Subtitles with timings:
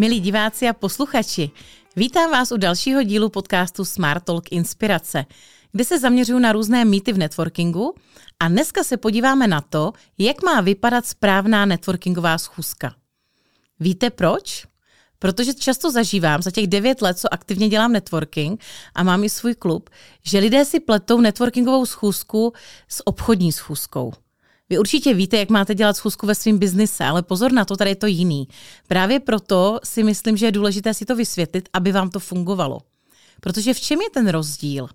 [0.00, 1.50] Milí diváci a posluchači,
[1.96, 5.26] vítám vás u dalšího dílu podcastu Smart Talk Inspirace,
[5.72, 7.94] kde se zaměřuju na různé mýty v networkingu
[8.40, 12.94] a dneska se podíváme na to, jak má vypadat správná networkingová schůzka.
[13.80, 14.66] Víte proč?
[15.18, 18.60] Protože často zažívám za těch devět let, co aktivně dělám networking
[18.94, 19.90] a mám i svůj klub,
[20.22, 22.52] že lidé si pletou networkingovou schůzku
[22.88, 24.12] s obchodní schůzkou.
[24.70, 27.90] Vy určitě víte, jak máte dělat schůzku ve svém biznise, ale pozor na to, tady
[27.90, 28.48] je to jiný.
[28.88, 32.80] Právě proto si myslím, že je důležité si to vysvětlit, aby vám to fungovalo.
[33.40, 34.88] Protože v čem je ten rozdíl?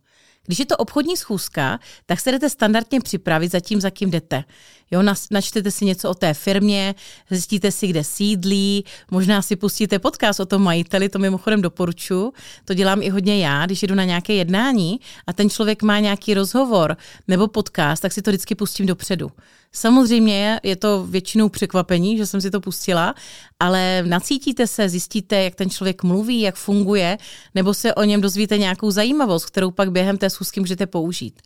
[0.45, 4.43] Když je to obchodní schůzka, tak se jdete standardně připravit za tím, za kým jdete.
[4.91, 6.95] Jo, načtete si něco o té firmě,
[7.29, 12.33] zjistíte si, kde sídlí, možná si pustíte podcast o tom majiteli, to mimochodem doporučuji.
[12.65, 16.33] To dělám i hodně já, když jdu na nějaké jednání a ten člověk má nějaký
[16.33, 19.31] rozhovor nebo podcast, tak si to vždycky pustím dopředu.
[19.71, 23.15] Samozřejmě je to většinou překvapení, že jsem si to pustila,
[23.59, 27.17] ale nacítíte se, zjistíte, jak ten člověk mluví, jak funguje,
[27.55, 31.41] nebo se o něm dozvíte nějakou zajímavost, kterou pak během té schůzky můžete použít.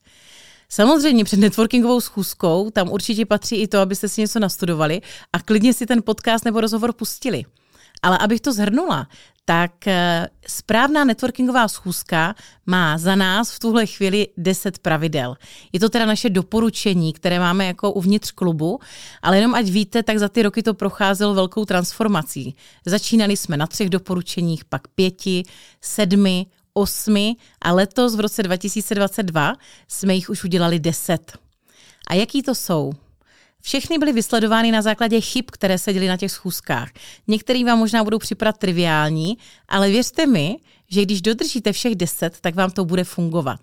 [0.72, 5.02] Samozřejmě před networkingovou schůzkou tam určitě patří i to, abyste si něco nastudovali
[5.34, 7.46] a klidně si ten podcast nebo rozhovor pustili.
[8.02, 9.08] Ale abych to zhrnula,
[9.50, 15.36] tak eh, správná networkingová schůzka má za nás v tuhle chvíli 10 pravidel.
[15.74, 18.80] Je to teda naše doporučení, které máme jako uvnitř klubu,
[19.22, 22.56] ale jenom ať víte, tak za ty roky to procházelo velkou transformací.
[22.86, 25.44] Začínali jsme na třech doporučeních, pak pěti,
[25.82, 29.54] sedmi, osmi a letos v roce 2022
[29.88, 31.38] jsme jich už udělali deset.
[32.08, 32.94] A jaký to jsou?
[33.62, 36.90] Všechny byly vysledovány na základě chyb, které se děly na těch schůzkách.
[37.28, 40.58] Některý vám možná budou připadat triviální, ale věřte mi,
[40.90, 43.60] že když dodržíte všech deset, tak vám to bude fungovat.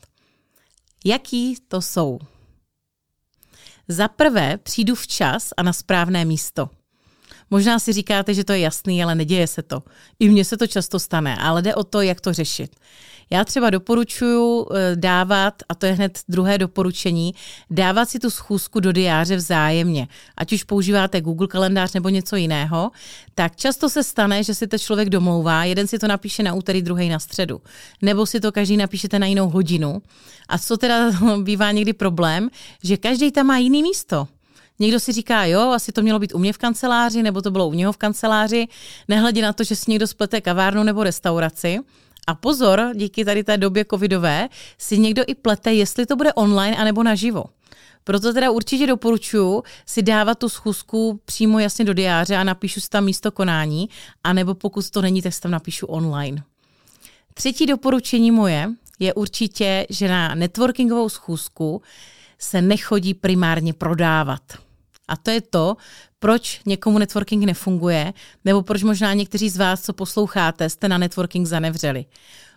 [1.05, 2.19] Jaký to jsou?
[3.89, 6.71] Za prvé přijdu včas a na správné místo.
[7.51, 9.83] Možná si říkáte, že to je jasný, ale neděje se to.
[10.19, 12.77] I mně se to často stane, ale jde o to, jak to řešit.
[13.31, 17.35] Já třeba doporučuji eh, dávat, a to je hned druhé doporučení,
[17.71, 20.09] dávat si tu schůzku do diáře vzájemně.
[20.37, 22.91] Ať už používáte Google kalendář nebo něco jiného,
[23.35, 26.83] tak často se stane, že si to člověk domlouvá, jeden si to napíše na úterý,
[26.83, 27.61] druhý na středu.
[28.03, 30.03] Nebo si to každý napíšete na jinou hodinu.
[30.49, 31.11] A co teda
[31.43, 32.49] bývá někdy problém,
[32.83, 34.29] že každý tam má jiný místo.
[34.79, 37.69] Někdo si říká, jo, asi to mělo být u mě v kanceláři, nebo to bylo
[37.69, 38.69] u něho v kanceláři,
[39.09, 41.79] nehledě na to, že si někdo splete kavárnu nebo restauraci.
[42.27, 44.49] A pozor, díky tady té době covidové,
[44.79, 47.45] si někdo i plete, jestli to bude online anebo naživo.
[48.05, 52.89] Proto teda určitě doporučuji si dávat tu schůzku přímo jasně do diáře a napíšu si
[52.89, 53.89] tam místo konání,
[54.25, 56.43] anebo pokud to není, tak si tam napíšu online.
[57.35, 61.83] Třetí doporučení moje je určitě, že na networkingovou schůzku
[62.39, 64.43] se nechodí primárně prodávat.
[65.09, 65.77] A to je to,
[66.19, 68.13] proč někomu networking nefunguje,
[68.45, 72.05] nebo proč možná někteří z vás, co posloucháte, jste na networking zanevřeli.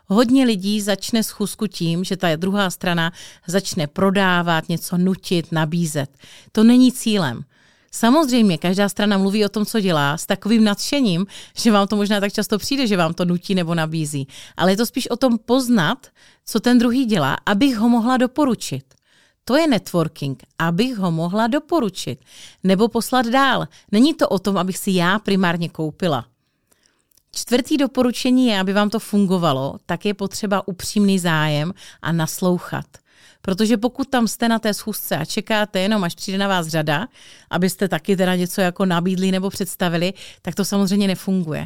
[0.05, 3.11] Hodně lidí začne schůzku tím, že ta druhá strana
[3.47, 6.09] začne prodávat, něco nutit, nabízet.
[6.51, 7.43] To není cílem.
[7.91, 11.25] Samozřejmě, každá strana mluví o tom, co dělá, s takovým nadšením,
[11.57, 14.27] že vám to možná tak často přijde, že vám to nutí nebo nabízí.
[14.57, 16.07] Ale je to spíš o tom poznat,
[16.45, 18.98] co ten druhý dělá, abych ho mohla doporučit.
[19.45, 22.19] To je networking, abych ho mohla doporučit
[22.63, 23.67] nebo poslat dál.
[23.91, 26.25] Není to o tom, abych si já primárně koupila.
[27.31, 32.85] Čtvrtý doporučení je, aby vám to fungovalo, tak je potřeba upřímný zájem a naslouchat.
[33.41, 37.07] Protože pokud tam jste na té schůzce a čekáte jenom, až přijde na vás řada,
[37.49, 41.65] abyste taky teda něco jako nabídli nebo představili, tak to samozřejmě nefunguje.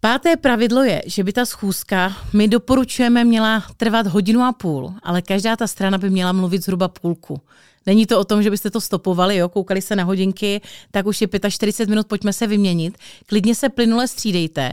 [0.00, 5.22] Páté pravidlo je, že by ta schůzka, my doporučujeme, měla trvat hodinu a půl, ale
[5.22, 7.40] každá ta strana by měla mluvit zhruba půlku.
[7.86, 11.20] Není to o tom, že byste to stopovali, jo, koukali se na hodinky, tak už
[11.20, 12.98] je 45 minut, pojďme se vyměnit.
[13.26, 14.72] Klidně se plynule střídejte,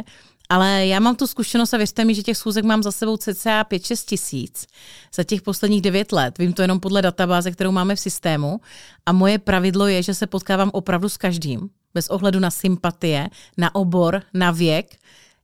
[0.49, 3.63] ale já mám tu zkušenost a věřte mi, že těch schůzek mám za sebou cca
[3.63, 4.67] 5-6 tisíc
[5.15, 6.37] za těch posledních 9 let.
[6.37, 8.61] Vím to jenom podle databáze, kterou máme v systému.
[9.05, 13.75] A moje pravidlo je, že se potkávám opravdu s každým, bez ohledu na sympatie, na
[13.75, 14.97] obor, na věk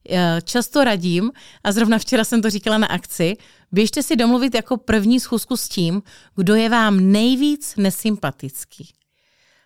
[0.09, 1.31] Eh, často radím,
[1.63, 3.37] a zrovna včera jsem to říkala na akci,
[3.71, 6.01] běžte si domluvit jako první schůzku s tím,
[6.35, 8.93] kdo je vám nejvíc nesympatický.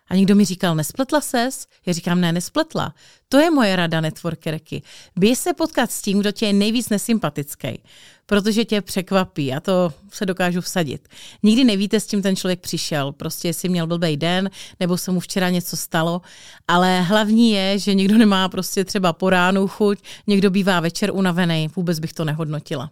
[0.08, 1.66] A někdo mi říkal, nespletla ses?
[1.86, 2.94] Já říkám, ne, nespletla.
[3.28, 4.82] To je moje rada networkerky.
[5.16, 7.82] Běž se potkat s tím, kdo tě je nejvíc nesympatický,
[8.26, 11.08] protože tě překvapí a to se dokážu vsadit.
[11.42, 15.20] Nikdy nevíte, s tím ten člověk přišel, prostě jestli měl blbý den, nebo se mu
[15.20, 16.22] včera něco stalo,
[16.68, 21.70] ale hlavní je, že někdo nemá prostě třeba po ránu chuť, někdo bývá večer unavený,
[21.76, 22.90] vůbec bych to nehodnotila.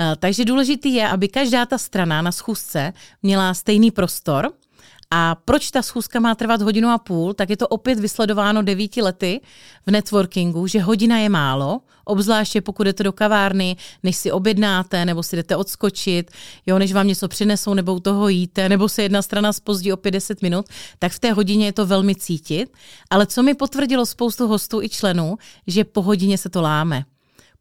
[0.00, 4.52] Eh, takže důležitý je, aby každá ta strana na schůzce měla stejný prostor,
[5.10, 9.02] A proč ta schůzka má trvat hodinu a půl, tak je to opět vysledováno devíti
[9.02, 9.40] lety
[9.86, 15.22] v networkingu, že hodina je málo, obzvláště pokud jdete do kavárny, než si objednáte, nebo
[15.22, 16.30] si jdete odskočit,
[16.66, 19.96] jo, než vám něco přinesou, nebo u toho jíte, nebo se jedna strana spozdí o
[19.96, 20.66] 50 minut,
[20.98, 22.72] tak v té hodině je to velmi cítit.
[23.10, 27.04] Ale co mi potvrdilo spoustu hostů i členů, že po hodině se to láme.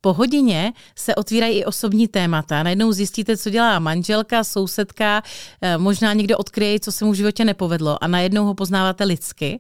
[0.01, 2.63] Po hodině se otvírají i osobní témata.
[2.63, 5.24] Najednou zjistíte, co dělá manželka, sousedka,
[5.62, 9.60] eh, možná někdo odkryje, co se mu v životě nepovedlo a najednou ho poznáváte lidsky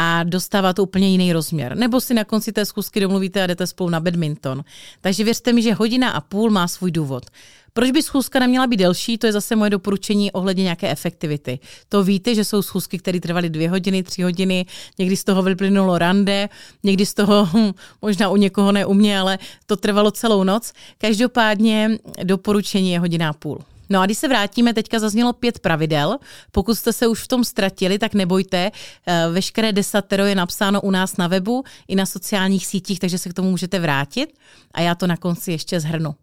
[0.00, 1.76] a dostává to úplně jiný rozměr.
[1.76, 4.64] Nebo si na konci té zkusky domluvíte a jdete spolu na badminton.
[5.00, 7.26] Takže věřte mi, že hodina a půl má svůj důvod.
[7.72, 11.58] Proč by schůzka neměla být delší, to je zase moje doporučení ohledně nějaké efektivity.
[11.88, 14.66] To víte, že jsou schůzky, které trvaly dvě hodiny, tři hodiny,
[14.98, 16.48] někdy z toho vyplynulo rande,
[16.82, 17.72] někdy z toho, hm,
[18.02, 20.72] možná u někoho ne u mě, ale to trvalo celou noc.
[20.98, 23.58] Každopádně doporučení je hodina a půl.
[23.90, 26.18] No a když se vrátíme, teďka zaznělo pět pravidel.
[26.52, 28.70] Pokud jste se už v tom ztratili, tak nebojte.
[29.06, 33.28] Eh, veškeré desatero je napsáno u nás na webu i na sociálních sítích, takže se
[33.28, 34.38] k tomu můžete vrátit
[34.74, 36.14] a já to na konci ještě zhrnu.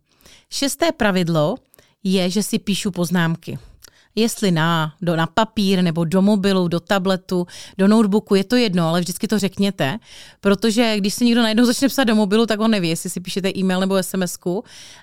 [0.49, 1.55] Šesté pravidlo
[2.03, 3.59] je, že si píšu poznámky
[4.15, 7.47] jestli na, do, na papír nebo do mobilu, do tabletu,
[7.77, 9.97] do notebooku, je to jedno, ale vždycky to řekněte,
[10.41, 13.51] protože když si někdo najednou začne psat do mobilu, tak on neví, jestli si píšete
[13.57, 14.37] e-mail nebo sms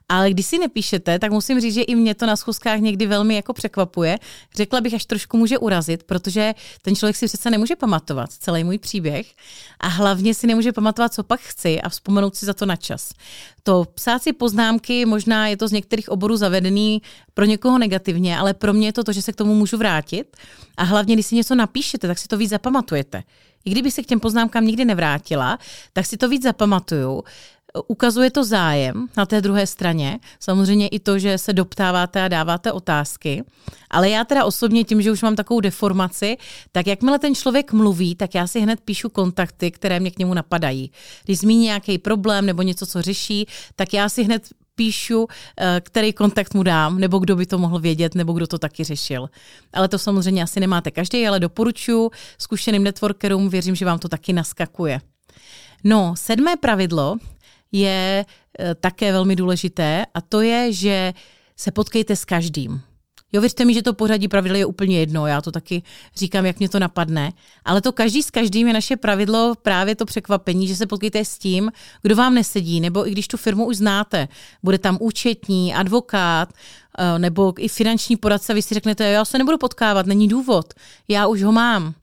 [0.09, 3.35] ale když si nepíšete, tak musím říct, že i mě to na schůzkách někdy velmi
[3.35, 4.19] jako překvapuje.
[4.57, 8.79] Řekla bych, až trošku může urazit, protože ten člověk si přece nemůže pamatovat celý můj
[8.79, 9.27] příběh
[9.81, 13.13] a hlavně si nemůže pamatovat, co pak chci a vzpomenout si za to na čas.
[13.63, 17.03] To psát si poznámky, možná je to z některých oborů zavedený
[17.35, 20.37] pro někoho negativně, ale pro mě je to to, že se k tomu můžu vrátit.
[20.77, 23.23] A hlavně, když si něco napíšete, tak si to víc zapamatujete.
[23.65, 25.59] I kdyby se k těm poznámkám nikdy nevrátila,
[25.93, 27.25] tak si to víc zapamatuju.
[27.89, 32.73] Ukazuje to zájem na té druhé straně, samozřejmě i to, že se doptáváte a dáváte
[32.73, 33.45] otázky,
[33.91, 36.37] ale já teda osobně tím, že už mám takovou deformaci,
[36.73, 40.35] tak jakmile ten člověk mluví, tak já si hned píšu kontakty, které mě k němu
[40.35, 40.91] napadají.
[41.25, 43.47] Když zmíní nějaký problém nebo něco, co řeší,
[43.77, 45.27] tak já si hned píšu,
[45.57, 48.85] eh, který kontakt mu dám, nebo kdo by to mohl vědět, nebo kdo to taky
[48.85, 49.31] řešil.
[49.73, 54.33] Ale to samozřejmě asi nemáte každý, ale doporučuji zkušeným networkerům, věřím, že vám to taky
[54.33, 55.01] naskakuje.
[55.85, 57.17] No, sedmé pravidlo
[57.73, 58.25] je
[58.59, 61.13] eh, také velmi důležité a to je, že
[61.57, 62.83] se potkejte s každým.
[63.33, 65.83] Jo, věřte mi, že to pořadí pravidel je úplně jedno, já to taky
[66.17, 67.33] říkám, jak mě to napadne.
[67.65, 71.39] Ale to každý s každým je naše pravidlo právě to překvapení, že se potkejte s
[71.39, 74.29] tím, kdo vám nesedí, nebo i když tu firmu už znáte,
[74.63, 76.49] bude tam účetní, advokát,
[76.99, 80.75] eh, nebo i finanční poradce, vy si řeknete, já se nebudu potkávat, není důvod,
[81.09, 81.95] já už ho mám.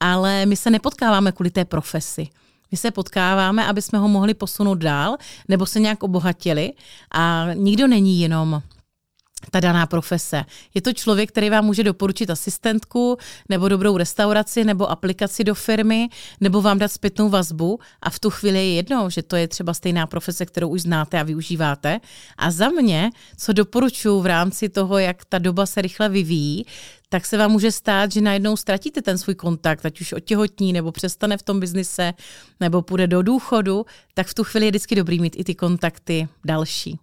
[0.00, 2.28] Ale my se nepotkáváme kvůli té profesi.
[2.70, 5.16] My se potkáváme, aby jsme ho mohli posunout dál
[5.48, 6.72] nebo se nějak obohatili
[7.10, 8.62] a nikdo není jenom
[9.50, 10.44] ta daná profese.
[10.74, 13.16] Je to člověk, který vám může doporučit asistentku,
[13.48, 16.08] nebo dobrou restauraci, nebo aplikaci do firmy,
[16.40, 19.74] nebo vám dát zpětnou vazbu a v tu chvíli je jedno, že to je třeba
[19.74, 22.00] stejná profese, kterou už znáte a využíváte.
[22.36, 26.66] A za mě, co doporučuji v rámci toho, jak ta doba se rychle vyvíjí,
[27.08, 30.92] tak se vám může stát, že najednou ztratíte ten svůj kontakt, ať už otěhotní, nebo
[30.92, 32.12] přestane v tom biznise,
[32.60, 36.28] nebo půjde do důchodu, tak v tu chvíli je vždycky dobrý mít i ty kontakty
[36.44, 36.98] další.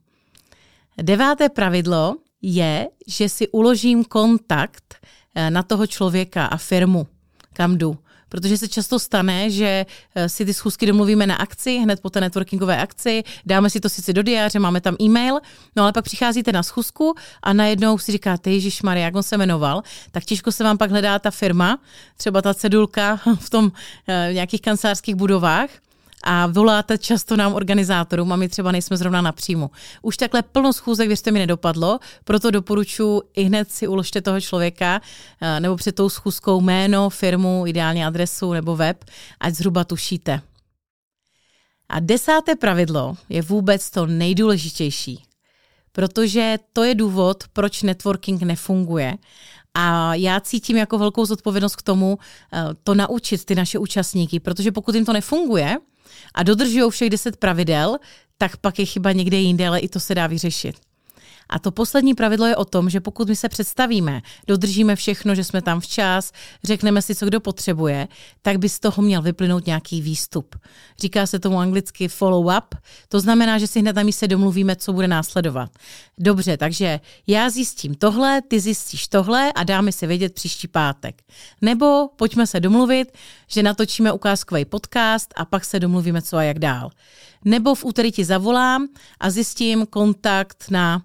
[1.02, 4.96] Deváté pravidlo je, že si uložím kontakt
[5.36, 7.08] eh, na toho člověka a firmu,
[7.54, 7.98] kam jdu.
[8.30, 12.22] Protože se často stane, že eh, si ty schůzky domluvíme na akci, hned po té
[12.22, 15.40] networkingové akci, dáme si to sice do diáře, máme tam e-mail,
[15.76, 19.38] no ale pak přicházíte na schůzku a najednou si říkáte, Ježíš Maria, jak on se
[19.38, 19.82] jmenoval,
[20.12, 21.80] tak těžko se vám pak hledá ta firma,
[22.18, 23.72] třeba ta cedulka v tom
[24.08, 25.70] v nějakých kancelářských budovách
[26.24, 29.72] a voláte často nám organizátorům a my třeba nejsme zrovna na příjmu.
[30.02, 35.02] Už takhle plno schůzek, věřte mi, nedopadlo, proto doporučuji i hned si uložte toho člověka
[35.42, 39.06] eh, nebo před tou schůzkou jméno, firmu, ideálně adresu nebo web,
[39.40, 40.42] ať zhruba tušíte.
[41.90, 45.24] A desáté pravidlo je vůbec to nejdůležitější,
[45.92, 49.18] protože to je důvod, proč networking nefunguje.
[49.74, 52.18] A já cítím jako velkou zodpovědnost k tomu
[52.54, 55.78] eh, to naučit ty naše účastníky, protože pokud jim to nefunguje,
[56.34, 57.98] a dodržují všech deset pravidel,
[58.38, 60.76] tak pak je chyba někde jinde, ale i to se dá vyřešit.
[61.50, 65.44] A to poslední pravidlo je o tom, že pokud my se představíme, dodržíme všechno, že
[65.44, 66.32] jsme tam včas,
[66.64, 68.08] řekneme si, co kdo potřebuje,
[68.42, 70.56] tak by z toho měl vyplynout nějaký výstup.
[71.00, 72.78] Říká se tomu anglicky follow-up,
[73.08, 75.70] to znamená, že si hned na místě domluvíme, co bude následovat.
[76.18, 81.22] Dobře, takže já zjistím tohle, ty zjistíš tohle a dáme si vědět příští pátek.
[81.62, 83.12] Nebo pojďme se domluvit,
[83.48, 86.90] že natočíme ukázkový podcast a pak se domluvíme, co a jak dál.
[87.46, 88.88] Nebo v úterý ti zavolám
[89.20, 91.02] a zjistím kontakt na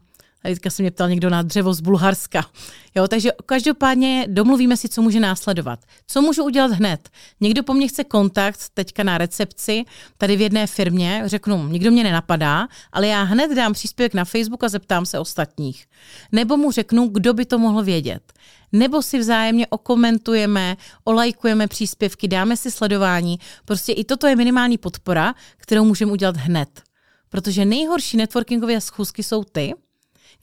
[0.48, 2.46] teďka se mě ptal někdo na dřevo z Bulharska.
[2.94, 5.80] Jo, takže každopádně domluvíme si, co může následovat.
[6.06, 7.08] Co můžu udělat hned?
[7.40, 9.84] Někdo po mně chce kontakt teďka na recepci,
[10.18, 14.64] tady v jedné firmě, řeknu, nikdo mě nenapadá, ale já hned dám příspěvek na Facebook
[14.64, 15.86] a zeptám se ostatních.
[16.32, 18.32] Nebo mu řeknu, kdo by to mohl vědět.
[18.72, 23.38] Nebo si vzájemně okomentujeme, olajkujeme příspěvky, dáme si sledování.
[23.64, 26.82] Prostě i toto je minimální podpora, kterou můžeme udělat hned.
[27.28, 29.74] Protože nejhorší networkingové schůzky jsou ty,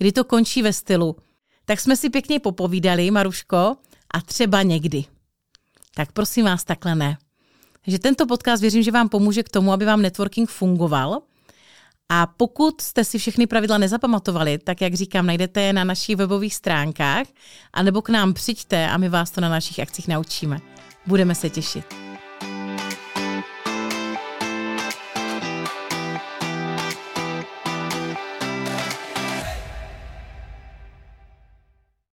[0.01, 1.15] kdy to končí ve stylu.
[1.65, 3.75] Tak jsme si pěkně popovídali, Maruško,
[4.13, 5.03] a třeba někdy.
[5.95, 7.17] Tak prosím vás, takhle ne.
[7.85, 11.21] Takže tento podcast věřím, že vám pomůže k tomu, aby vám networking fungoval.
[12.09, 16.55] A pokud jste si všechny pravidla nezapamatovali, tak jak říkám, najdete je na našich webových
[16.55, 17.27] stránkách,
[17.73, 20.59] anebo k nám přijďte a my vás to na našich akcích naučíme.
[21.07, 22.10] Budeme se těšit.